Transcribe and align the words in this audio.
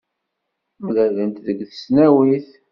Mlalent 0.85 1.37
deg 1.45 1.59
tesnawit. 1.69 2.49